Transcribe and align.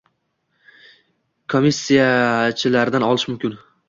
komissijalaridan 1.53 3.07
olish 3.11 3.27
mumkin 3.31 3.55